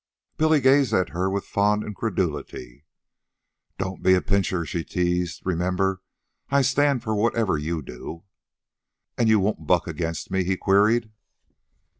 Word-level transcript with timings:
Billy 0.35 0.59
gazed 0.59 0.93
at 0.95 1.09
her 1.09 1.29
with 1.29 1.45
fond 1.45 1.83
incredulity. 1.83 2.85
"Don't 3.77 4.01
be 4.01 4.15
a 4.15 4.21
pincher," 4.23 4.65
she 4.65 4.83
teased. 4.83 5.43
"Remember, 5.45 6.01
I 6.49 6.63
stand 6.63 7.03
for 7.03 7.15
whatever 7.15 7.55
you 7.55 7.83
do." 7.83 8.23
"And 9.15 9.29
you 9.29 9.39
won't 9.39 9.67
buck 9.67 9.85
against 9.85 10.31
me?" 10.31 10.43
he 10.43 10.57
queried. 10.57 11.11